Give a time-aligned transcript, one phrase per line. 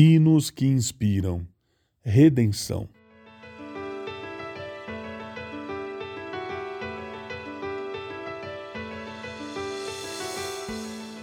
[0.00, 1.44] Hinos que inspiram
[2.04, 2.88] redenção.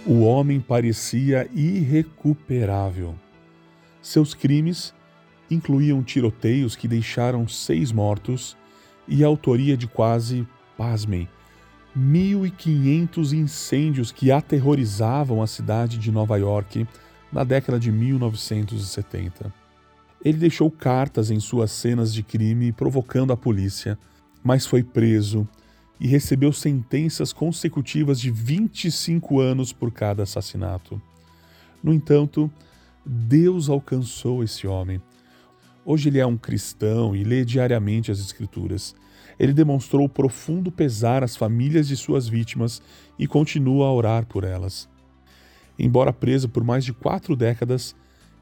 [0.04, 3.14] O homem parecia irrecuperável.
[4.02, 4.92] Seus crimes
[5.50, 8.58] incluíam tiroteios que deixaram seis mortos
[9.08, 10.46] e a autoria de quase,
[10.76, 11.26] pasmem,
[11.96, 16.86] 1.500 incêndios que aterrorizavam a cidade de Nova York
[17.32, 19.52] na década de 1970.
[20.24, 23.98] Ele deixou cartas em suas cenas de crime provocando a polícia,
[24.42, 25.46] mas foi preso
[26.00, 31.00] e recebeu sentenças consecutivas de 25 anos por cada assassinato.
[31.82, 32.50] No entanto,
[33.04, 35.00] Deus alcançou esse homem.
[35.84, 38.94] Hoje ele é um cristão e lê diariamente as Escrituras.
[39.38, 42.82] Ele demonstrou profundo pesar às famílias de suas vítimas
[43.18, 44.88] e continua a orar por elas.
[45.78, 47.94] Embora preso por mais de quatro décadas,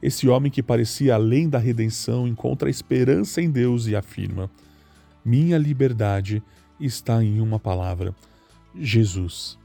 [0.02, 4.50] esse homem que parecia além da redenção encontra esperança em Deus e afirma:
[5.24, 6.42] Minha liberdade
[6.78, 8.14] está em uma palavra:
[8.78, 9.58] Jesus.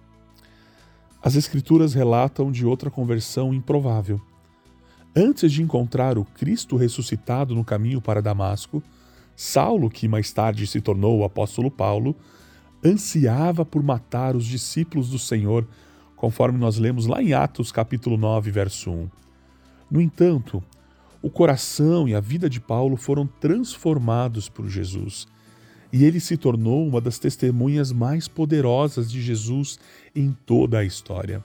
[1.22, 4.22] As Escrituras relatam de outra conversão improvável.
[5.16, 8.82] Antes de encontrar o Cristo ressuscitado no caminho para Damasco,
[9.36, 12.16] Saulo, que mais tarde se tornou o apóstolo Paulo,
[12.84, 15.68] ansiava por matar os discípulos do Senhor
[16.20, 19.10] conforme nós lemos lá em Atos capítulo 9, verso 1.
[19.90, 20.62] No entanto,
[21.22, 25.30] o coração e a vida de Paulo foram transformados por Jesus,
[25.94, 29.80] e ele se tornou uma das testemunhas mais poderosas de Jesus
[30.14, 31.42] em toda a história.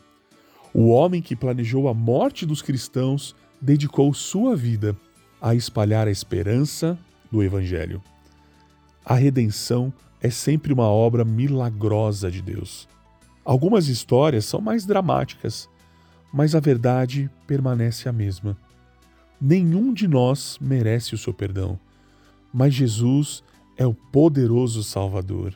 [0.75, 4.97] O homem que planejou a morte dos cristãos dedicou sua vida
[5.41, 6.99] a espalhar a esperança
[7.31, 8.03] do Evangelho.
[9.05, 12.89] A redenção é sempre uma obra milagrosa de Deus.
[13.45, 15.69] Algumas histórias são mais dramáticas,
[16.33, 18.57] mas a verdade permanece a mesma.
[19.41, 21.79] Nenhum de nós merece o seu perdão,
[22.53, 23.45] mas Jesus
[23.77, 25.55] é o poderoso Salvador.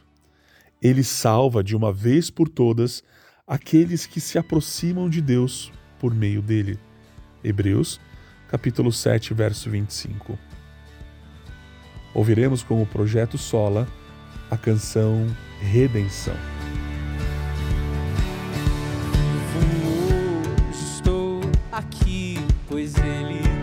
[0.82, 3.02] Ele salva de uma vez por todas
[3.46, 6.78] aqueles que se aproximam de Deus por meio dele.
[7.42, 7.98] Hebreus,
[8.48, 10.38] capítulo 7, verso 25.
[12.12, 13.88] Ouviremos como projeto Sola
[14.50, 15.26] a canção
[15.60, 16.57] Redenção.
[21.78, 22.36] aqui,
[22.68, 23.57] pois ele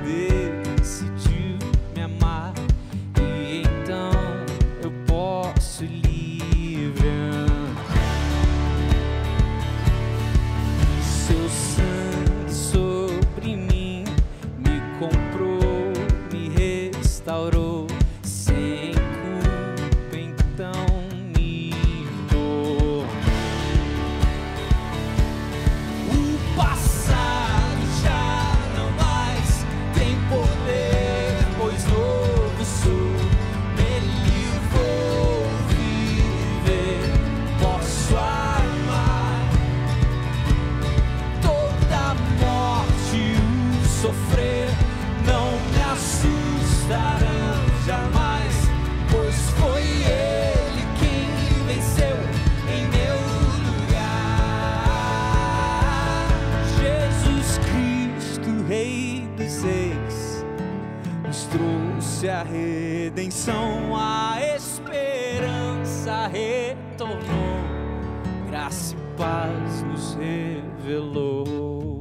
[61.96, 67.24] trouxe a redenção, a esperança retornou,
[68.50, 71.95] graça e paz nos revelou.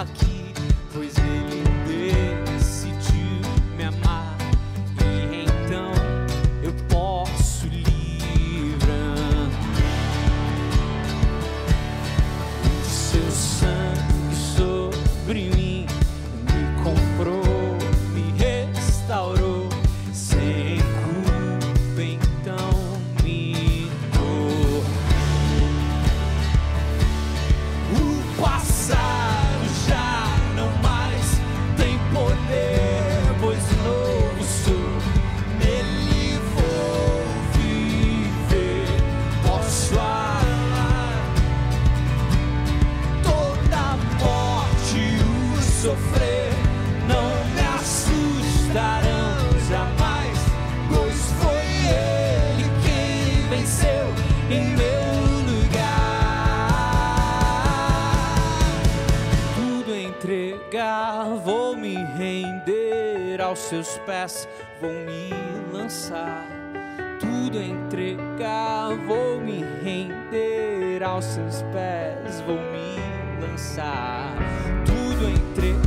[0.00, 0.37] aqui.
[63.48, 64.46] Aos seus pés,
[64.78, 65.30] vou me
[65.72, 66.46] lançar.
[67.18, 73.00] Tudo entregar, vou me render aos seus pés, vou me
[73.40, 74.34] lançar.
[74.84, 75.77] Tudo entregar,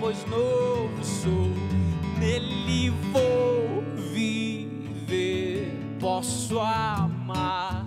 [0.00, 1.52] pois novo sou.
[2.18, 7.86] Nele vou viver, posso amar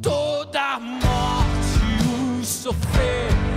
[0.00, 3.47] toda a morte, o sofrer